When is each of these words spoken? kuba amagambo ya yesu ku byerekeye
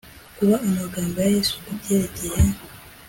kuba 0.37 0.55
amagambo 0.67 1.15
ya 1.23 1.29
yesu 1.35 1.53
ku 1.63 1.71
byerekeye 1.79 2.41